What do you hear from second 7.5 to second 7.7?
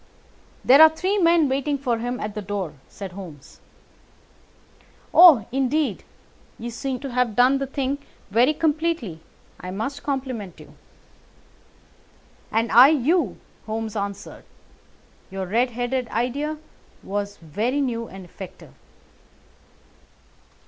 the